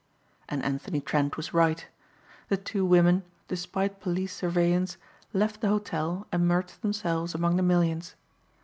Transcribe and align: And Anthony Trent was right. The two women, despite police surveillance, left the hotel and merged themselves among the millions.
And 0.49 0.63
Anthony 0.63 0.99
Trent 0.99 1.37
was 1.37 1.53
right. 1.53 1.85
The 2.49 2.57
two 2.57 2.83
women, 2.83 3.21
despite 3.49 3.99
police 4.01 4.33
surveillance, 4.35 4.97
left 5.31 5.61
the 5.61 5.67
hotel 5.69 6.25
and 6.31 6.47
merged 6.47 6.81
themselves 6.81 7.35
among 7.35 7.55
the 7.55 7.61
millions. 7.61 8.15